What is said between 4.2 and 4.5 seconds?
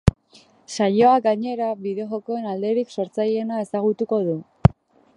du.